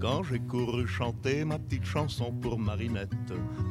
[0.00, 3.12] Quand j'ai couru chanter ma petite chanson pour Marinette,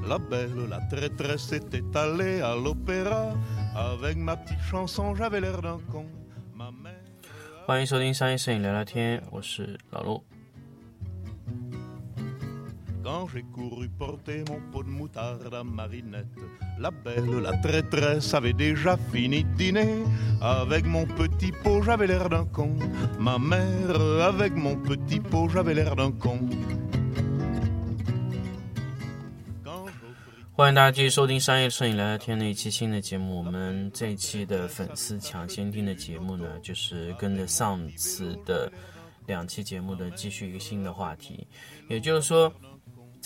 [0.08, 3.34] la belle, la traîtresse était allée à l'opéra.
[3.76, 6.05] Avec ma petite chanson, j'avais l'air d'un con.
[6.55, 6.96] Ma mère.
[7.66, 10.23] 欢迎收听商业摄影聊聊天，我是老陆。
[13.37, 16.27] j'ai couru porter mon pot de moutarde à Marinette,
[16.79, 20.05] la belle, la traîtresse avait déjà fini de dîner.
[20.41, 22.75] Avec mon petit pot, j'avais l'air d'un con.
[23.18, 26.49] Ma mère, avec mon petit pot, j'avais l'air d'un con.
[29.62, 33.37] Quand j'ouvris 欢迎大家继续收听商业摄影聊聊天的一期新的节目。
[33.37, 38.73] 我们这一期的粉丝抢先听的节目呢，就是跟着上次的
[39.27, 41.47] 两期节目的继续一个新的话题，
[41.91, 42.50] 也就是说，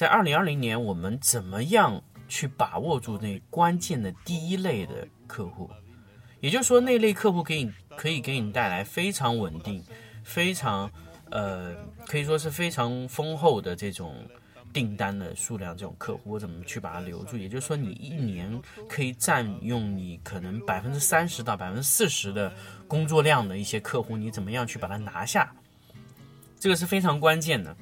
[0.00, 5.70] 在二零二零年，我们怎么样去把握住那关键的第一类的客户？
[6.41, 9.84] 也就是说，那类客户给你可以给你带来非常稳定、
[10.25, 10.91] 非常
[11.30, 14.14] 呃，可以说是非常丰厚的这种
[14.72, 17.36] 订单的数量，这种客户我怎么去把它留住？
[17.36, 22.50] 也就是说，你一年可以占用你可能百分之三十到百分之四十的
[22.88, 25.55] 工作量的一些客户，你怎么样去把它拿下？
[26.58, 27.77] 这个是非常关键的。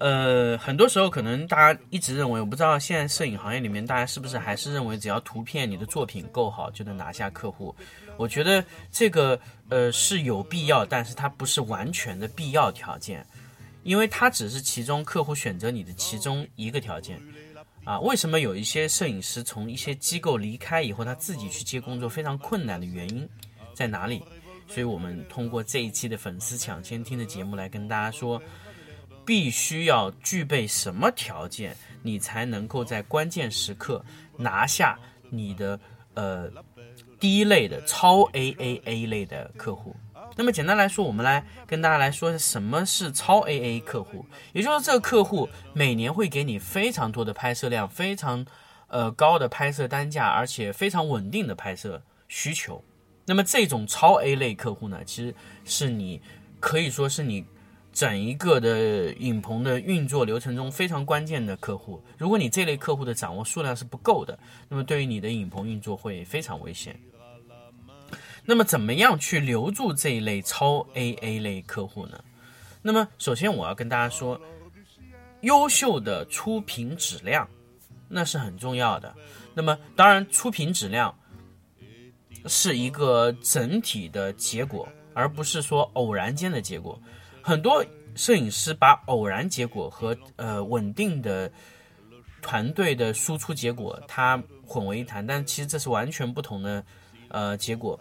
[0.00, 7.74] 呃，很多时候可能大家一直认为，我不知道现在摄影行业里面大家是不是还是认为，只要图片你的作品够好就能拿下客户。
[8.16, 13.24] 我觉得这个呃是有必要，但是它不是完全的必要条件，
[13.82, 17.20] 因为它只是其中客户选择你的其中一个条件。
[17.84, 23.28] 啊，为什么有一些摄影师从一些机构离开以后，他自己去接工作非常困难的原因
[23.74, 24.22] 在哪里？
[24.66, 28.42] 所以我们通过这一期的粉丝抢先听的节目来跟大家说。
[29.30, 34.04] 必须要具备什么条件，你才能够在关键时刻
[34.36, 35.78] 拿下你的
[36.14, 36.50] 呃
[37.20, 39.94] 第一类的超 AAA 类的客户？
[40.34, 48.44] 那么简单来说，我们来跟大家来说什么是超 AA 客户，也就是这个客户每年会给你非常多的拍摄量，非常
[48.88, 52.82] 呃高的拍摄单价，而且非常稳定的拍摄需求。
[53.26, 55.32] 那么这种超 A 类客户呢，其实
[55.64, 56.20] 是你
[56.58, 57.46] 可以说是你。
[57.92, 66.98] 整一个的影棚的运作流程中非常关键的客户，如果你这类客户的掌握数量是不够的，那么对于你的影棚运作会非常危险。
[68.44, 72.22] 那么怎么样去留住这一类超 AA 类客户呢？
[72.82, 74.40] 那么首先我要跟大家说，
[75.42, 77.48] 优秀的出品质量
[78.08, 79.14] 那是很重要的。
[79.52, 81.14] 那么当然，出品质量
[82.46, 87.00] 是一个整体的结果，而不是说偶然间的结果。
[87.42, 87.84] 很多
[88.14, 91.50] 摄影师把偶然结果和呃稳定的
[92.42, 96.84] 团队的输出结果，它混为一谈，但其实这是完全不同的
[97.28, 97.98] 呃结果。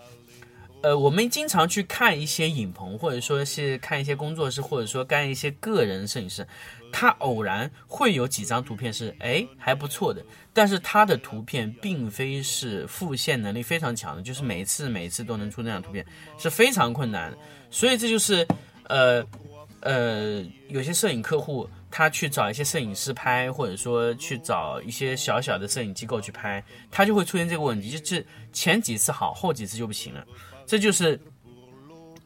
[0.82, 6.48] 呃，我们经常去看一些影棚，或者说是看一些工作室，或者说干一些个人摄影师，
[6.92, 16.06] 他偶然会有几张图片是哎还不错的，但是他的图片并非是复现能力非常强的，就是每次每次都能出那张图片
[16.38, 17.38] 是非常困难的，
[17.70, 18.48] 所以这就是。
[18.90, 19.26] 呃，
[19.82, 30.26] 呃，有些摄影客户他去找一些摄影师拍，或者说去找一些小小的摄影机构去拍，他就会出现这个问题，就是前几次好，后几次就不行了，
[30.66, 31.20] 这就是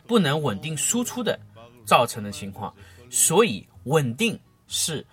[0.07, 1.39] 不能稳定输出的
[1.85, 2.73] 造成的情况。
[3.09, 5.05] 所以稳定是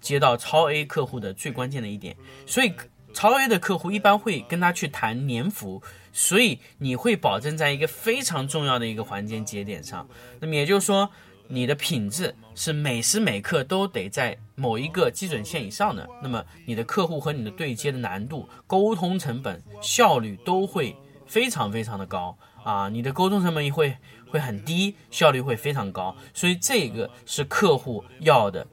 [0.00, 2.14] 接到超 A 客户的最关键的一点。
[2.46, 2.72] 所以
[3.12, 5.82] 超 A 的客户一般会跟他去谈年服。
[6.20, 10.04] 所以你会保证在一个非常重要的一个环节节点上，
[10.40, 11.08] 那么也就是说，
[11.46, 20.92] 你的品质是每时每刻都得在某一个基准线以上的，那么你的客户和你的对接的难度、沟通成本、效率都会
[21.24, 22.88] 非常非常的高啊！
[22.88, 23.96] 你的沟通成本也会
[24.28, 28.66] 会很低，效率会非常高，所以这个是客户要的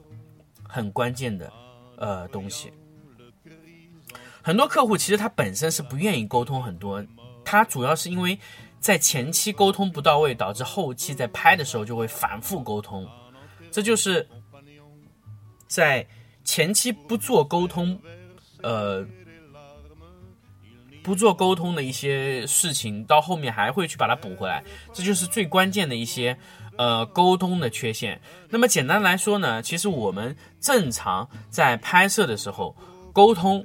[0.68, 1.52] 很关键的
[1.96, 2.72] 呃东西。
[4.42, 7.04] 很多客户其实他本身是不愿意沟通很多。
[7.46, 8.36] 它主要是因为
[8.80, 13.08] 在前期沟通不到位，导致后期在拍的时候就会反复沟通，
[13.70, 14.28] 这就是
[15.68, 16.06] 在
[16.44, 17.98] 前期不做沟通，
[18.62, 19.06] 呃，
[21.02, 26.36] 不做沟通的一些事情，到后面还会去把它补回来，这就是最关键的一些
[26.76, 28.20] 呃沟通的缺陷。
[28.50, 32.76] 那么简单来说呢，其实我们正常在拍摄的时候
[33.12, 33.64] 沟通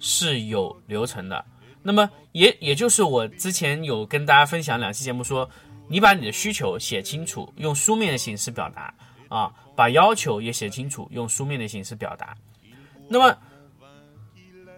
[0.00, 1.44] 是有流程的。
[1.88, 5.48] 那么也也就是我之前有跟大家分享两期节目，说
[5.88, 8.92] 你把你的需求写清楚，用书面的形式表达
[9.30, 12.36] 啊，把要求也写清楚，用书面的形式表达。
[13.08, 13.34] 那么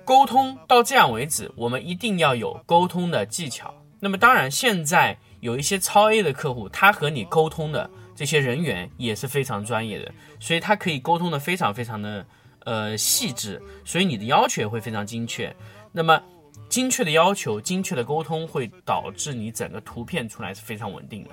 [0.05, 3.75] 沟通到这样为止，我们一定要有沟通的技巧。
[3.99, 12.25] 那么当然，现在有一些超 A 的客户，他和你沟通的这些人员也是非常专业的，所以他可以沟通的非常非常的
[12.61, 15.53] 呃细致，所以你的要求也会非常精确。
[15.91, 16.23] 那么
[16.70, 21.31] 精确的要求、精确的沟通会导致你整个图片出来是非常稳定的，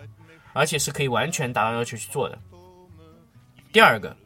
[0.51, 2.37] 而且是可以完全达到要求去做的。
[3.71, 4.17] 第二个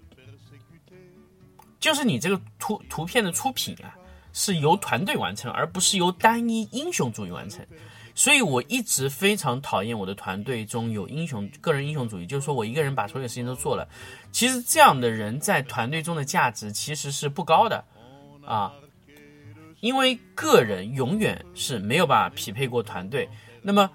[1.79, 3.93] 就是你这个图图片的出品啊，
[4.31, 7.65] 是由团队完成，而不是由单一英雄主义完成。
[8.13, 13.87] 所以我一直非常讨厌我的团队中有英雄个人英雄主义，就是说我一个人把所有事情都做了。
[14.31, 17.83] 其实这样的人在团队中的价值其实是不高的
[18.45, 18.71] 啊，
[19.81, 23.27] 因为个人永远是没有办法匹配过团队。
[23.61, 23.91] 那么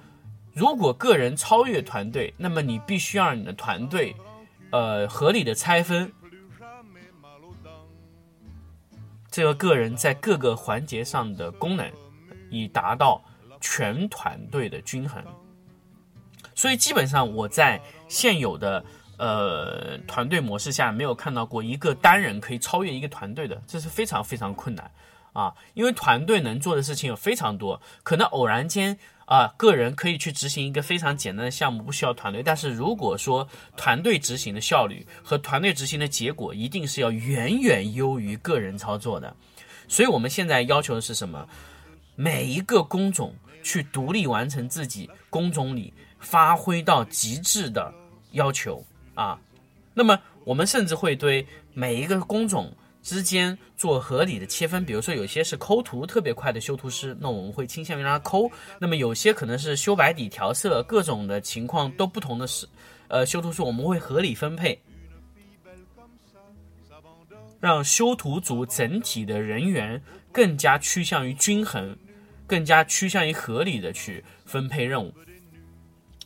[0.52, 4.14] 如果个人超越团队，那么你必须要让你的团队
[4.70, 6.12] 呃合理的拆分
[9.30, 11.90] 这个个人在各个环节上的功能，
[12.50, 13.24] 以达到。
[13.58, 15.20] 全团队的均衡，
[16.54, 18.84] 所以基本上我在现有的
[19.16, 24.88] 呃团队模式下没有看到过一个单人可以超越一个团队的，这是非常非常困难
[25.36, 25.54] 啊！
[25.74, 32.42] 因为团队能做的事情有非常多，可能偶然间啊个人可以去执行一个非常简单的项目，不需要团队。
[32.42, 33.46] 但是如果说
[33.76, 39.36] 团队执行的效率和团队执行的结果，一定是要远远优于个人操作的。
[39.88, 41.46] 所以我们现在要求的是什么？
[42.14, 43.34] 每一个工种。
[43.66, 47.92] 去独立完成自己工种里发挥到极致的
[48.30, 48.80] 要求
[49.16, 49.36] 啊，
[49.92, 51.44] 那么我们甚至会对
[51.74, 52.72] 每一个工种
[53.06, 54.84] 之间做合理的切分。
[54.84, 58.50] 比如说，有些是抠图特别快的修图师，那我们会倾向于让他抠；
[58.80, 62.66] 那么有些可能是修白底、调色，各种的情况都不同的是，
[63.06, 64.76] 呃，修图师我们会合理分配，
[67.60, 70.02] 让修图组整体的人员
[70.32, 71.96] 更加趋向于均衡。
[72.48, 75.12] 更加趋向于合理的去分配任务。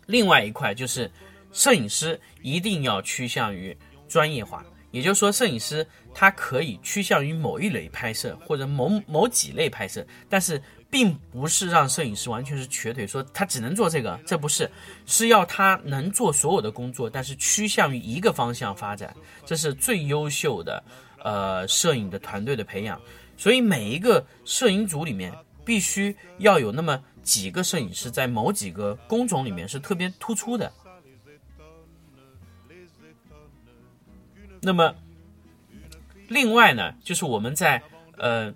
[0.04, 1.10] 另外一块就是，
[1.50, 3.74] 摄影师一定要趋向于
[4.06, 10.60] 专业化，也就是说，摄影师他可以趋向于某一类拍摄或者某某几类拍摄，但是
[10.90, 14.70] 并不是让摄影师完全是瘸腿，说他只能做这个，这不是，
[15.06, 19.14] 是要他能做所有的工作，但是趋向于一个方向发展，
[19.44, 20.82] 这是最优秀的
[21.22, 23.00] 呃摄影的团队的培养。
[23.36, 25.32] 所以每一个摄影组里面。
[25.62, 30.72] 必须要有那么几个摄影师在某几个工种里面是特别突出的。
[34.60, 34.94] 那么，
[36.28, 37.82] 另外呢，就是我们在
[38.18, 38.52] 呃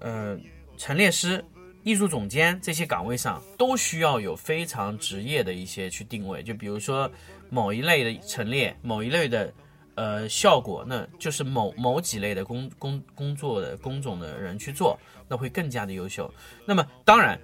[0.00, 0.38] 呃
[0.76, 1.44] 陈列师、
[1.82, 6.42] 艺术总监这些岗位上，都需要有非常职业的一些去定位。
[6.42, 7.10] 就比如说
[7.50, 9.52] 某一类的陈列，某一类的。
[9.96, 14.98] 呃，效果那就是某某几类的工工工作的工种的人去做，
[15.28, 16.28] 那会更加的优秀。
[16.66, 17.40] 那么当然，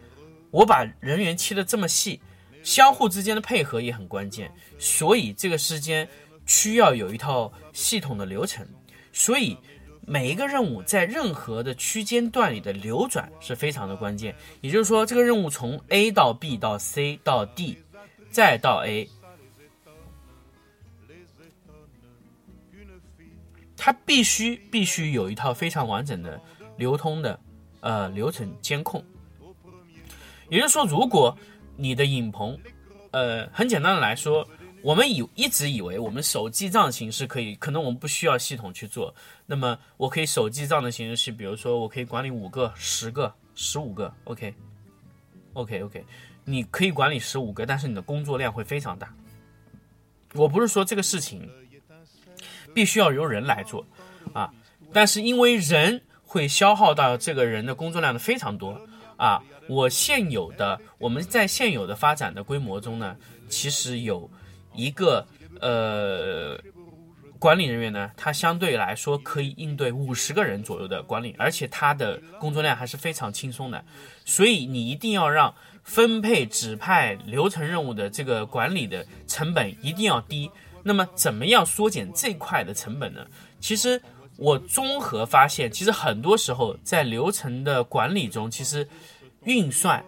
[0.51, 2.21] 我把人员切的这么细，
[2.63, 4.53] 相互之间的配合也很关键。
[4.79, 6.09] 所以这个时间
[6.47, 8.67] 需要有一套系统的流程。
[9.13, 9.57] 所以
[10.07, 14.35] 每一个任务在任何的区间段里的流转是非常的关键。
[14.61, 17.79] 也就是说，这个任务从 A 到 B 到 C 到 D，
[18.31, 19.09] 再到 A。
[23.83, 26.39] 它必须必须有一套非常完整的
[26.77, 27.41] 流通的
[27.81, 29.03] 呃流程监控，
[30.51, 31.35] 也就是说，如果
[31.77, 32.59] 你的影棚，
[33.11, 34.47] 呃，很简单的来说，
[34.83, 39.15] 我们以一直以为我们手记账形式可以，可能我们不需要系统去做。
[39.47, 46.05] 那么，我可以手记账的形式是，比如说，我可以管理五个、十个、十五个，OK，OK，OK，
[46.45, 49.15] 你可以管理十五个，但是你的工作量会非常大。
[50.35, 51.49] 我不是说这个事情。
[52.73, 53.85] 必须要由人来做，
[54.33, 54.49] 啊，
[54.93, 58.81] 但是因为人会消耗到这个人的工作量的非常多，
[59.21, 63.15] 啊，我现有的我们在现有的发展的规模中呢，
[63.51, 64.31] 其实有
[64.75, 65.27] 一个
[65.61, 66.59] 呃
[67.39, 73.85] 管理人员呢，他相对来说可以应对五十个人左右的管理，而且他的工作量还是非常轻松的，
[74.25, 80.51] 所以你一定要让分配指派流程任务的这个管理的成本一定要低。
[80.83, 83.27] 那么，怎么样缩减这块的成本呢？
[83.61, 84.01] 其实
[84.41, 88.89] 我综合发现，其实很多时候在流程的管理中，其实
[89.45, 90.05] 运算、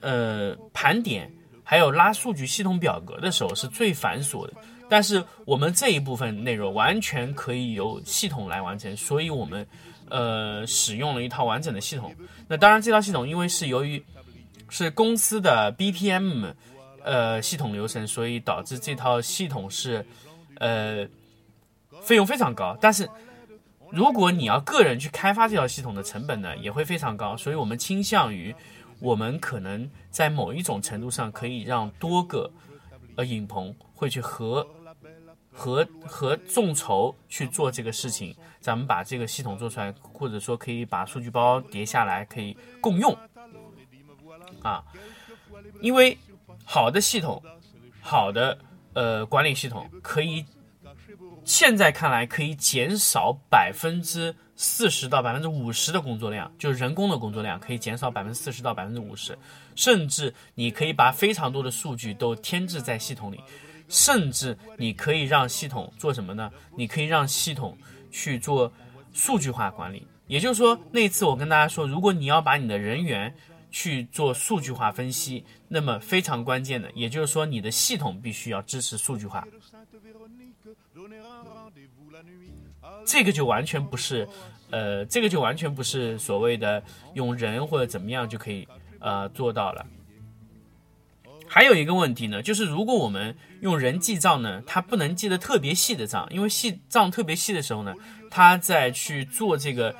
[0.00, 1.30] 呃盘点，
[1.62, 4.52] 还有拉数据系统表格的时候是最繁琐的。
[4.88, 9.66] 但是我们这一部分内容完全可以由系统来完成，所以我们
[10.08, 12.14] 呃使用了一套完整的系统。
[12.48, 14.02] 那当然，这套系统因为是由于
[14.68, 16.52] 是公司的 BPM。
[17.02, 20.04] 呃，系统流程，所以导致这套系统是，
[20.56, 21.08] 呃，
[22.02, 22.76] 费用非常高。
[22.78, 23.08] 但是，
[23.92, 27.36] 如果你要个人去开发这套系统的成本呢，也会非常高。
[27.36, 28.54] 所以我们倾向于，
[29.00, 32.50] 我们可能在某一种程度上可以让多个
[33.16, 34.66] 呃影棚会去合
[35.52, 43.16] 合合众筹去做这个事情，咱们把这个系统做出来，或者说可以把数据包叠下来，可以共用
[44.62, 44.84] 啊，
[45.80, 46.16] 因为
[46.64, 47.42] 好的系统，
[48.00, 48.56] 好的
[48.92, 50.44] 呃管理系统可以。
[51.44, 59.36] 现在看来，可以减少百分之四十到百分之五十的工作量，就是人工的工作量可以减少百分之四十到百分之五十，
[59.74, 63.40] 甚至你可以把非常多的数据都添置在系统里，
[63.88, 66.50] 甚至你可以让系统做什么呢？
[66.76, 67.76] 你可以让系统
[68.12, 68.72] 去做
[69.12, 70.06] 数据化管理。
[70.28, 73.34] 也就是说，那次我跟大家说，如果你要把你的人员
[73.72, 79.44] 去做数据化分析，那么非常关键的，也就是说，你的系统必须要支持数据化。
[83.04, 84.28] 这个就完全不是，
[84.70, 86.82] 呃，这个就完全不是所谓的
[87.14, 88.66] 用人或者怎么样就可以
[88.98, 89.86] 呃做到了。
[91.46, 97.92] 还有一个问题呢，就是如果我们用人记账呢，它不能记得特别细的账，因为细账特别细的时候呢，
[98.30, 99.94] 它在去做这个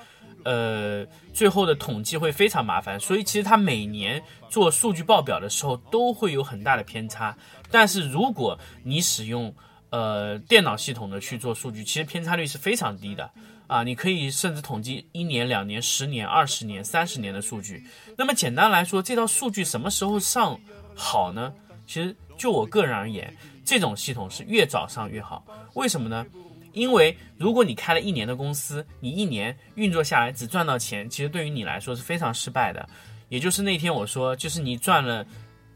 [0.45, 7.37] 呃最后的统计会非常麻烦，所以其实它每年做数据报表的时候都会有很大的偏差。
[7.69, 9.53] 但是如果你使用
[9.91, 13.29] 呃，电脑系统的去做数据，其实偏差率是非常低的
[13.67, 13.83] 啊！
[13.83, 17.85] 你可以甚至统计一年、两年、十年、二十年、三十年的数据。
[18.17, 20.59] 那么简单来说，这套数据什么时候上
[20.95, 21.53] 好呢？
[21.87, 25.45] 其实就我个人而言，这种系统是越早上越好。
[25.75, 26.25] 为什么呢？
[26.73, 32.89] 因为如果你开了一年的公司，你一年运作下来只赚到钱，其实对于你来说是非常失败的。
[33.29, 35.27] 也就是那天我说，就是你赚了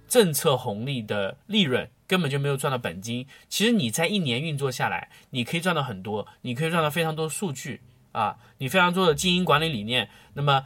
[0.07, 1.89] 政策红利的利润。
[2.07, 3.27] 根本就没有赚到本金。
[3.49, 7.81] 其实你在一年运作下来，你可以赚到很多，你可以赚到非常多数据
[8.13, 10.09] 啊，你非常多的经营管理理念。
[10.35, 10.65] 那么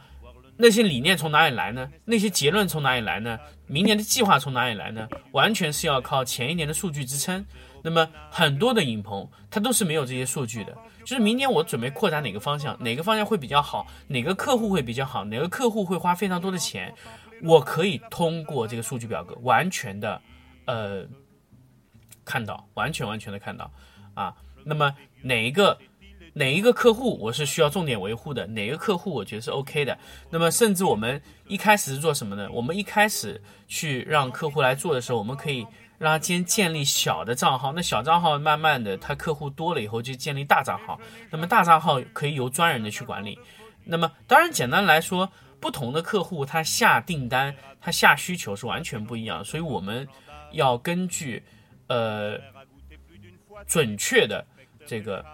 [0.57, 1.89] 那些理念从哪里来呢？
[2.03, 3.39] 那些结论从哪里来呢？
[3.65, 5.07] 明年的计划从哪里来呢？
[5.31, 7.45] 完全是要靠前一年的数据支撑。
[7.81, 16.93] 那么很多的影棚它都是没有这些数据的，就是明年我准备扩展哪个方向，哪个方向会比较好，哪个客户会比较好，哪个客户会花非常多的钱，
[17.41, 20.21] 我可以通过这个数据表格完全的
[20.65, 21.07] 呃。
[22.29, 23.71] 看到，完全完全的看到，
[24.13, 24.93] 啊，那么
[25.23, 25.75] 哪一个
[26.33, 29.97] 哪一个客户我是需要重点维护的，哪个客户我觉得是 OK 的，
[30.29, 32.47] 那么甚至我们一开始是做什么呢？
[32.51, 35.65] 我们一开始去让客户来做的时候，我们可以
[35.97, 40.99] 让他先建立小的账号，那小账号慢慢的他客户多了以后就建立大账号，
[41.31, 43.39] 那么大账号可以由专人的去管理，
[43.83, 45.27] 那么当然简单来说，
[45.59, 50.07] 不同的客户他下订单他下需求是完全不一样，所以我们
[50.51, 51.43] 要根据。
[51.89, 52.39] 呃，
[53.67, 54.45] 准确的
[54.85, 55.25] 这个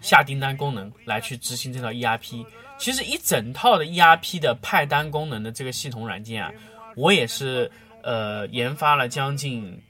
[0.00, 2.46] 下订单功能来去执行这套 ERP，
[2.78, 6.52] 其实一整套的 ERP 的派单功能的这个系统软件啊，
[6.96, 7.70] 我也是
[8.02, 9.82] 呃研发了将近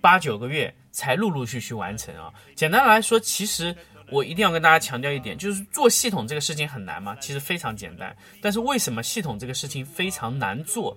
[0.00, 2.32] 八九个月才陆陆续续完成啊。
[2.54, 3.74] 简单来说，其实
[4.10, 7.16] 我一定要跟大家强调一点，就是做系统这个事情很难吗？
[7.20, 10.96] 其实非常简单，但是为什么系统这个事情非常难做？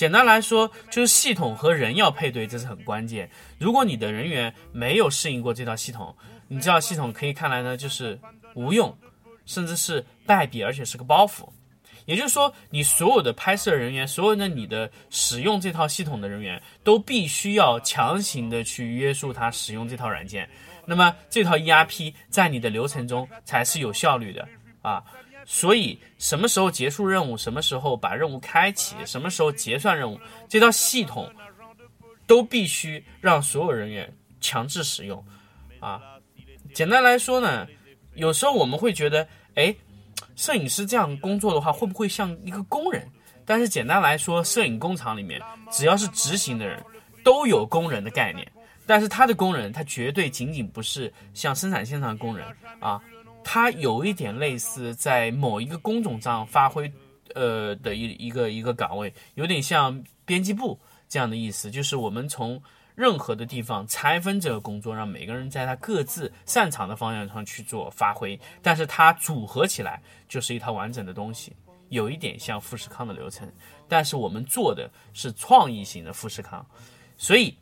[0.00, 3.30] 简单来说，就是系统和人要配对，这是很关键。
[3.58, 6.16] 如果你的人员没有适应过这套系统，
[6.48, 8.18] 你这套系统可以看来呢就是
[8.54, 8.96] 无用，
[9.44, 11.46] 甚至是败笔，而且是个包袱。
[12.06, 20.48] 也就是说，你所有的拍摄人员，所有的你的使用这套系统的人员，都必须要强行的去约束他使用这套软件。
[20.86, 24.48] 那么，这套 ERP 在你的流程中才是有效率的
[24.80, 25.04] 啊。
[25.52, 30.16] 所以，什么时候结束任务，什么时候把任务开启，什么时候结算任务，
[30.48, 31.28] 这套系统
[32.24, 35.22] 都必须让所有人员强制使用。
[35.80, 36.00] 啊，
[36.72, 37.66] 简单来说呢，
[38.14, 39.26] 有时候我们会觉得，
[39.56, 39.74] 哎，
[40.36, 43.10] 摄影师这样工作的话，会不会像一个工人？
[43.44, 45.42] 但是简单来说，摄影工厂里面
[45.72, 46.80] 只要是执行的人，
[47.24, 48.46] 都有工人的概念。
[48.86, 52.46] 但是他的工人，他绝对仅仅不是像生产线上的工人
[52.78, 53.02] 啊。
[53.42, 56.92] 它有一点类似在某一个工种上发挥，
[57.34, 60.78] 呃的一一个一个岗位，有点像编辑部
[61.08, 62.62] 这样的意思，就是我们从
[62.94, 71.52] 任何的地方拆分这个工作，让每个人在他各自擅长的方向上去做发挥，但是它组合起来就是一套完整的东西，
[71.88, 73.50] 有一点像富士康的流程，
[73.88, 76.64] 但是我们做的是创意型的富士康，
[77.16, 77.56] 所以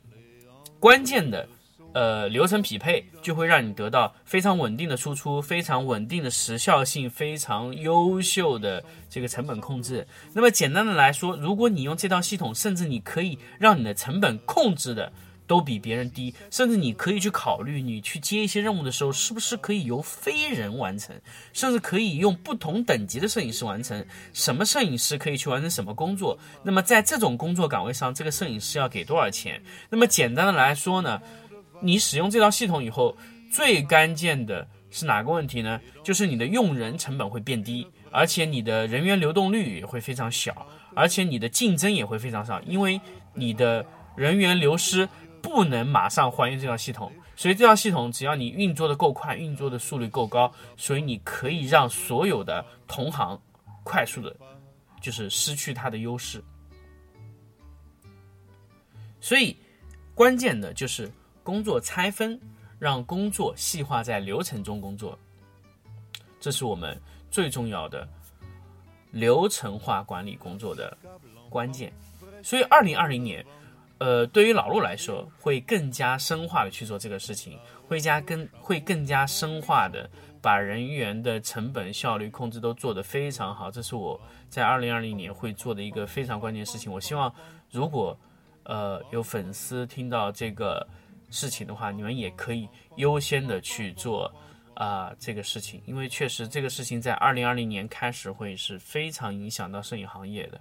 [0.81, 1.49] 关键的。
[1.95, 10.07] 呃，流程匹配就会让你得到非常稳定的输出，非常稳定的时效性，非常优秀的这个成本控制。
[10.35, 15.11] 那么简单的来说，如果你用这套系统，甚至你可以让你的成本控制的
[15.47, 21.19] 都比别人低，甚至你可以去考虑，你去接一些任务的时候，是不是可以由非人完成，
[21.55, 24.05] 甚至可以用不同等级的摄影师完成。
[24.35, 26.39] 什么摄影师可以去完成什么工作？
[26.63, 29.63] 那么在这种工作岗位上，这个摄影师要给多少钱？
[29.89, 31.19] 那么简单的来说呢，
[31.81, 33.17] 你使用这套系统以后，
[33.51, 35.81] 最关键的是哪个问题呢？
[36.03, 40.67] 就是你的用人成本会变低，而且你的人员流动率也会非常小。
[40.95, 43.01] 而且你的竞争也会非常少，因为
[43.33, 45.09] 你的人员流失
[45.41, 53.41] 不能马上还原这套系统，所以这套系统只要你运作的够快，运作的速率够高，所以你可以让所有的同行
[53.85, 54.35] 快速的，
[55.01, 56.43] 就是失去它的优势。
[59.21, 59.57] 所以
[60.15, 61.09] 关键的就是
[61.49, 62.39] 工作拆分，
[62.79, 65.19] 让工作细化在流程中工作，
[66.39, 67.01] 这是我们
[67.31, 68.07] 最重要的。
[69.13, 70.95] 流程化管理工作的
[71.49, 71.91] 关键，
[72.43, 73.43] 所以二零二零年，
[73.97, 80.07] 呃，对于老陆来说，会更加深化的去做这个事情，会加更会更加深化的
[80.43, 83.71] 把人员的成本效率控制都做得非常好。
[83.71, 86.93] 这是我在二零二零年会做的一个非常关键事情。
[86.93, 87.35] 我希望，
[87.71, 88.15] 如果
[88.65, 90.87] 呃有粉丝听到这个
[91.31, 94.33] 事情的话，你们也可以优先的去做。
[94.75, 100.61] 啊，这个事情，因为确实这个事情在二零二零年开始会是非常影响到摄影行业的，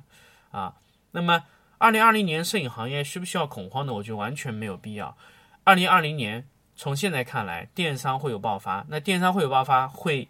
[0.50, 0.74] 啊，
[1.12, 1.44] 那么
[1.78, 3.94] 二零二零年摄影行业需不需要恐慌呢？
[3.94, 5.16] 我觉得完全没有必要。
[5.64, 6.44] 二零二零年
[6.76, 10.28] 从现在看来，电商会有爆发，那电商会有爆发，会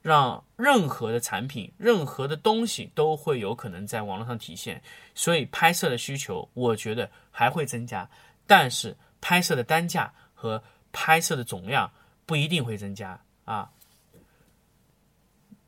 [0.00, 4.82] 让任何的产品、任何的东西都会有可能在网络上体现，
[5.14, 8.08] 所以拍摄的需求，我觉得还会增加，
[8.46, 10.62] 但是拍摄的单价和
[10.92, 11.90] 拍摄的总量。
[12.24, 13.72] 不一定会增加啊，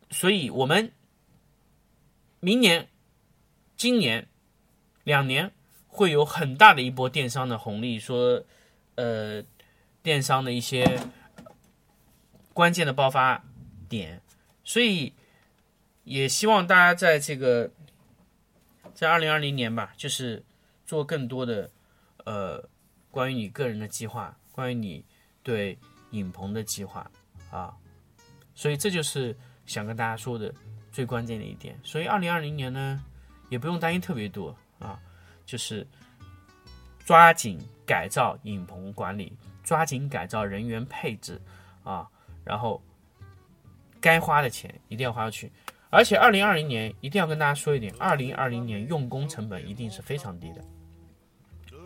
[0.09, 0.93] 所以我们
[2.39, 2.89] 明年、
[3.77, 4.29] 今年
[5.03, 5.51] 两年
[5.89, 8.45] 会有很大的一波电商的红利，说
[8.95, 9.43] 呃，
[10.01, 11.01] 电商的一些
[12.55, 13.45] 关键的爆发
[13.89, 14.23] 点，
[14.63, 15.13] 所以
[16.05, 17.73] 也希望大家在这个
[18.95, 20.43] 在二零二零年吧，就是
[20.87, 21.69] 做更多的
[22.25, 22.67] 呃
[23.15, 25.05] 关于你个人的计划，关于你
[25.43, 25.79] 对。
[26.15, 27.11] 影棚的计划
[27.51, 27.75] 啊，
[28.55, 30.55] 所以这就是想跟大家说的
[30.93, 31.77] 最关键的一点。
[31.83, 33.05] 所以二零二零年呢，
[33.49, 34.97] 也不用担心特别多啊，
[35.45, 35.85] 就是
[37.05, 41.43] 抓紧改造影棚管理，抓紧改造人员配置
[41.83, 42.09] 啊，
[42.45, 42.81] 然后
[44.01, 45.51] 该花的钱一定要花出去。
[45.91, 50.65] 而且二零二零年一定要跟大家说一点，二零二零年用工成本一定是非常低的。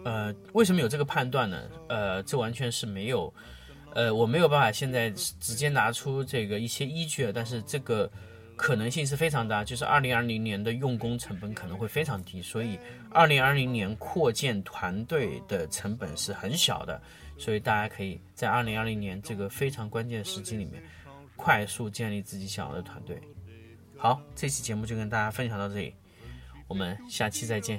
[0.08, 1.62] 呃，为什么有这个判断呢？
[1.90, 3.32] 呃，这完全是没有。
[3.94, 8.10] 呃，我没有办法现在直接拿出这个一些依据，但是这个
[8.56, 12.78] 可能性是非常大，就是二零二零年的用工成本可能会非常低，所以
[13.10, 16.98] 二零二零年扩建团队的成本是很小的，
[17.36, 20.82] 所以大家可以在二零二零年这个非常关键时期里面，
[21.36, 23.20] 快速建立自己想要的团队。
[23.98, 25.94] 好，这期节目就跟大家分享到这里，
[26.66, 27.78] 我们下期再见。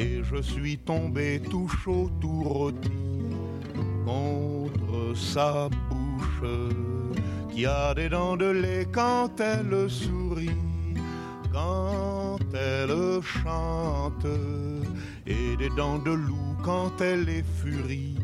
[0.00, 2.88] Et je suis tombé tout chaud, tout rôti
[4.04, 6.48] contre sa bouche
[7.52, 10.62] qui a des dents de lait quand elle sourit,
[11.52, 14.26] quand elle chante,
[15.26, 18.17] et des dents de loup quand elle est furie